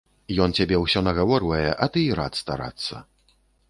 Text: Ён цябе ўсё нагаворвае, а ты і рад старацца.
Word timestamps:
Ён 0.45 0.55
цябе 0.59 0.79
ўсё 0.85 1.03
нагаворвае, 1.09 1.63
а 1.75 1.85
ты 1.93 2.09
і 2.09 2.19
рад 2.23 2.33
старацца. 2.43 3.09